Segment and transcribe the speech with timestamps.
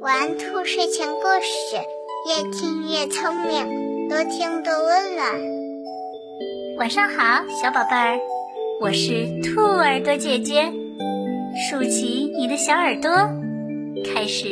[0.00, 1.76] 玩兔睡前故事，
[2.26, 5.40] 越听越聪明，多听多温暖。
[6.78, 8.18] 晚上好，小宝贝儿，
[8.80, 10.72] 我是兔耳朵姐姐，
[11.68, 13.10] 竖起你的小耳朵，
[14.06, 14.44] 开始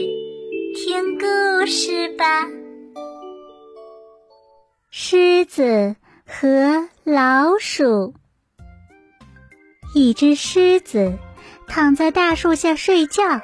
[0.74, 2.48] 听故事吧。
[4.90, 5.96] 狮子
[6.26, 8.12] 和老鼠，
[9.94, 11.14] 一只狮子
[11.68, 13.40] 躺在大树下睡觉。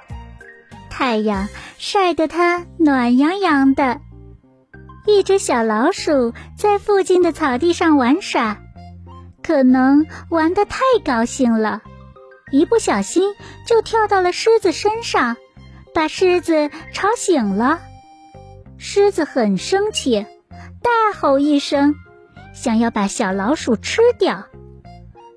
[0.93, 4.03] 太阳晒得它暖洋洋的，
[5.07, 8.59] 一只小老鼠在附近的草地上玩耍，
[9.43, 11.81] 可能玩得太高兴了，
[12.51, 13.35] 一不小心
[13.67, 15.39] 就跳到了狮子身上，
[15.95, 17.81] 把狮子吵醒了。
[18.77, 20.27] 狮子很生气，
[20.83, 21.95] 大吼一声，
[22.53, 24.45] 想要把小老鼠吃掉。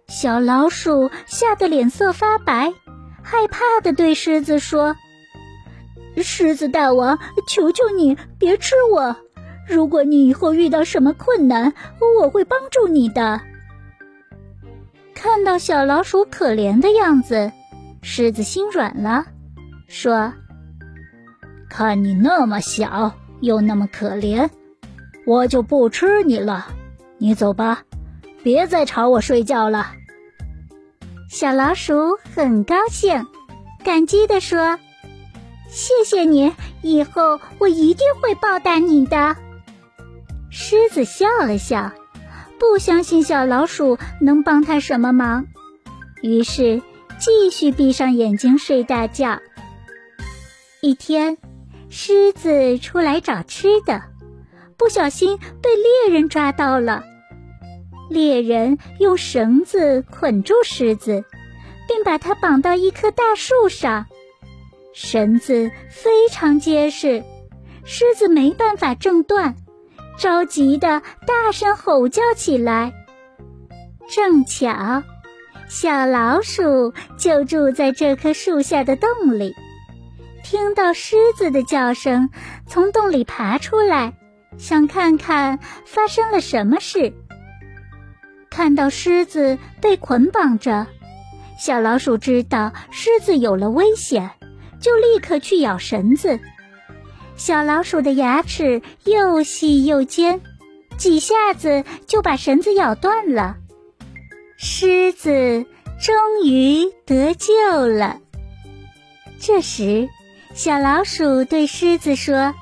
[0.08, 2.73] 小老鼠吓得脸色发白，
[3.23, 4.98] 害怕的对狮子说。
[6.23, 9.16] 狮子大王，求求你别吃我！
[9.67, 11.73] 如果你以后遇到什么困难，
[12.19, 13.41] 我会帮助你的。
[15.13, 17.52] 看到小老鼠可怜的样子，
[18.02, 19.25] 狮子心软了，
[19.88, 20.31] 说
[21.67, 24.47] ：“看你那么小，又那么可怜，
[25.25, 26.67] 我就不吃你了。
[27.17, 27.81] 你走吧，
[28.44, 29.91] 别再吵我睡觉了。”
[31.27, 33.25] 小老鼠很高兴，
[33.83, 34.77] 感激地说。
[35.67, 39.35] 谢谢你，以后我一定会报答你的。
[40.49, 41.91] 狮子笑了笑，
[42.57, 45.47] 不相信小老鼠能帮他什么忙，
[46.22, 46.81] 于是
[47.19, 49.39] 继续闭上眼睛睡大觉。
[50.81, 51.38] 一天，
[51.89, 54.03] 狮子出来找吃的，
[54.77, 57.03] 不小心被猎人抓到了。
[58.09, 61.25] 猎人用绳子捆住狮子，
[61.88, 64.05] 并把它绑到一棵大树上。
[64.95, 67.21] 绳子非常结实，
[67.83, 69.53] 狮子没办法挣断，
[70.17, 72.94] 着急的大声吼叫起来。
[74.09, 75.03] 正巧，
[75.67, 79.53] 小老鼠就住在这棵树下的洞里，
[80.45, 82.29] 听到狮子的叫声，
[82.66, 84.13] 从洞里爬出来，
[84.57, 87.13] 想看看发生了什么事。
[88.50, 90.88] 看到狮子被捆绑着，
[91.59, 94.31] 小老鼠知道狮子有了危险。
[94.80, 96.40] 就立刻去咬绳子，
[97.36, 100.41] 小老鼠的牙齿又细又尖，
[100.97, 103.58] 几下子就把绳子咬断了。
[104.58, 105.66] 狮子
[106.00, 108.19] 终于得救了。
[109.40, 110.08] 这时，
[110.53, 112.53] 小老鼠对狮子说：“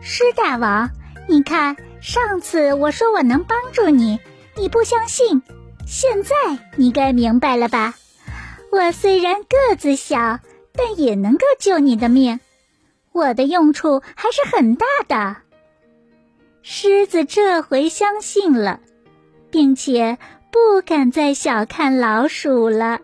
[0.00, 0.90] 狮大王，
[1.28, 4.18] 你看，上次我说我能帮助你，
[4.56, 5.42] 你不相信，
[5.86, 6.34] 现在
[6.76, 7.94] 你该明白了吧？
[8.72, 10.38] 我虽然个子小。”
[10.78, 12.38] 但也能够救你的命，
[13.10, 15.36] 我的用处还是很大的。
[16.62, 18.78] 狮子这回相信了，
[19.50, 20.16] 并且
[20.52, 23.00] 不敢再小看老鼠了。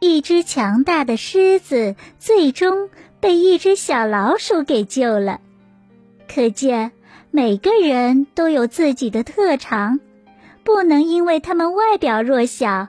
[0.00, 2.90] 一只强大的狮子最终
[3.20, 5.40] 被一只小老鼠给救了，
[6.28, 6.90] 可见
[7.30, 10.00] 每个人都有自己的特长，
[10.64, 12.88] 不能因为他们外表弱小。